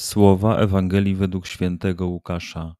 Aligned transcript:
Słowa 0.00 0.56
Ewangelii 0.56 1.14
według 1.14 1.46
świętego 1.46 2.06
Łukasza. 2.06 2.74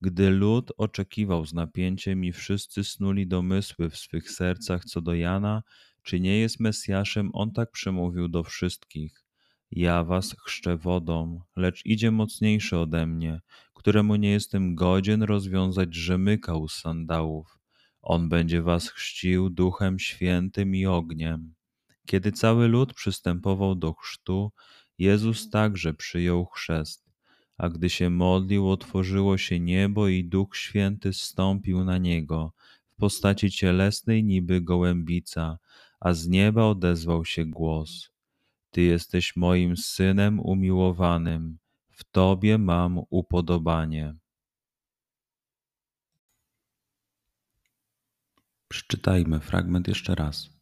Gdy 0.00 0.30
lud 0.30 0.72
oczekiwał 0.76 1.46
z 1.46 1.54
napięciem 1.54 2.24
i 2.24 2.32
wszyscy 2.32 2.84
snuli 2.84 3.26
domysły 3.26 3.90
w 3.90 3.96
swych 3.96 4.30
sercach 4.30 4.84
co 4.84 5.00
do 5.00 5.14
Jana, 5.14 5.62
czy 6.02 6.20
nie 6.20 6.38
jest 6.38 6.60
Mesjaszem, 6.60 7.30
on 7.32 7.52
tak 7.52 7.70
przemówił 7.70 8.28
do 8.28 8.42
wszystkich. 8.42 9.24
Ja 9.70 10.04
was 10.04 10.36
chrzczę 10.44 10.76
wodą, 10.76 11.40
lecz 11.56 11.86
idzie 11.86 12.10
mocniejszy 12.10 12.78
ode 12.78 13.06
mnie, 13.06 13.40
któremu 13.74 14.16
nie 14.16 14.30
jestem 14.30 14.74
godzien 14.74 15.22
rozwiązać 15.22 15.94
rzemyka 15.94 16.54
z 16.68 16.72
sandałów. 16.72 17.58
On 18.02 18.28
będzie 18.28 18.62
was 18.62 18.90
chrzcił 18.90 19.50
duchem 19.50 19.98
świętym 19.98 20.74
i 20.74 20.86
ogniem. 20.86 21.54
Kiedy 22.06 22.32
cały 22.32 22.68
lud 22.68 22.94
przystępował 22.94 23.74
do 23.74 23.92
chrztu, 23.94 24.52
Jezus 24.98 25.50
także 25.50 25.94
przyjął 25.94 26.46
chrzest, 26.46 27.12
a 27.58 27.68
gdy 27.68 27.90
się 27.90 28.10
modlił, 28.10 28.70
otworzyło 28.70 29.38
się 29.38 29.60
niebo 29.60 30.08
i 30.08 30.24
Duch 30.24 30.56
Święty 30.56 31.12
zstąpił 31.12 31.84
na 31.84 31.98
niego 31.98 32.52
w 32.92 32.96
postaci 32.96 33.50
cielesnej 33.50 34.24
niby 34.24 34.60
gołębica, 34.60 35.58
a 36.00 36.12
z 36.12 36.28
nieba 36.28 36.64
odezwał 36.64 37.24
się 37.24 37.44
głos: 37.44 38.10
Ty 38.70 38.82
jesteś 38.82 39.36
moim 39.36 39.76
synem 39.76 40.40
umiłowanym, 40.40 41.58
w 41.90 42.04
Tobie 42.04 42.58
mam 42.58 43.00
upodobanie. 43.10 44.14
Przeczytajmy 48.68 49.40
fragment 49.40 49.88
jeszcze 49.88 50.14
raz. 50.14 50.61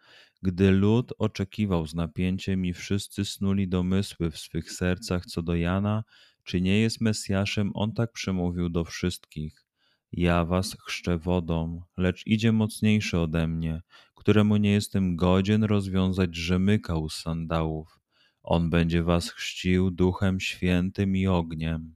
Gdy 0.43 0.71
lud 0.71 1.13
oczekiwał 1.17 1.87
z 1.87 1.95
napięciem 1.95 2.65
i 2.65 2.73
wszyscy 2.73 3.25
snuli 3.25 3.67
domysły 3.67 4.31
w 4.31 4.37
swych 4.37 4.71
sercach 4.71 5.25
co 5.25 5.41
do 5.41 5.55
Jana, 5.55 6.03
czy 6.43 6.61
nie 6.61 6.79
jest 6.79 7.01
Mesjaszem, 7.01 7.71
on 7.73 7.93
tak 7.93 8.11
przemówił 8.11 8.69
do 8.69 8.83
wszystkich. 8.83 9.65
Ja 10.11 10.45
was 10.45 10.77
chrzczę 10.85 11.17
wodą, 11.17 11.81
lecz 11.97 12.27
idzie 12.27 12.51
mocniejszy 12.51 13.19
ode 13.19 13.47
mnie, 13.47 13.81
któremu 14.15 14.57
nie 14.57 14.71
jestem 14.71 15.15
godzien 15.15 15.63
rozwiązać 15.63 16.35
rzemyka 16.35 16.93
z 17.09 17.13
sandałów. 17.13 17.99
On 18.43 18.69
będzie 18.69 19.03
was 19.03 19.31
chrzcił 19.31 19.91
duchem 19.91 20.39
świętym 20.39 21.15
i 21.15 21.27
ogniem. 21.27 21.95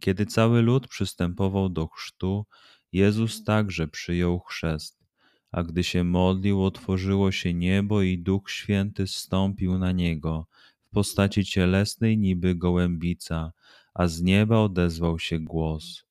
Kiedy 0.00 0.26
cały 0.26 0.62
lud 0.62 0.88
przystępował 0.88 1.68
do 1.68 1.86
chrztu, 1.86 2.46
Jezus 2.92 3.44
także 3.44 3.88
przyjął 3.88 4.40
chrzest 4.40 5.03
a 5.54 5.62
gdy 5.62 5.84
się 5.84 6.04
modlił, 6.04 6.64
otworzyło 6.64 7.32
się 7.32 7.54
niebo 7.54 8.02
i 8.02 8.18
Duch 8.18 8.50
Święty 8.50 9.06
zstąpił 9.06 9.78
na 9.78 9.92
niego 9.92 10.46
w 10.80 10.90
postaci 10.90 11.44
cielesnej 11.44 12.18
niby 12.18 12.54
gołębica, 12.54 13.52
a 13.94 14.06
z 14.06 14.22
nieba 14.22 14.58
odezwał 14.58 15.18
się 15.18 15.38
głos: 15.38 16.04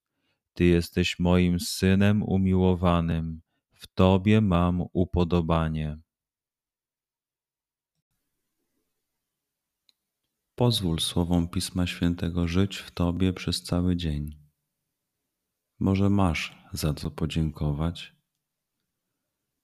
Ty 0.54 0.66
jesteś 0.66 1.20
moim 1.20 1.60
synem 1.60 2.24
umiłowanym, 2.24 3.42
w 3.74 3.88
Tobie 3.88 4.42
mam 4.42 4.84
upodobanie. 4.94 5.98
Pozwól 10.56 11.00
słowom 11.00 11.48
Pisma 11.48 11.88
Świętego 11.88 12.48
żyć 12.48 12.78
w 12.78 12.92
Tobie 12.92 13.34
przez 13.34 13.64
cały 13.64 13.96
dzień. 13.96 14.38
Może 15.80 16.10
masz 16.10 16.58
za 16.74 16.94
co 16.94 17.12
podziękować, 17.12 18.23